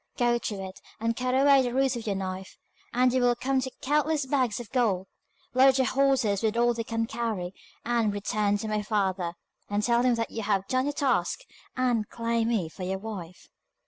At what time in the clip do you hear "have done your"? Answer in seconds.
10.41-10.93